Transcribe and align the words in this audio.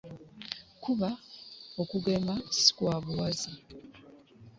Kuba 0.83 1.09
okugema 1.81 2.35
si 2.59 2.71
kwa 2.75 2.95
buwaze 3.03 3.51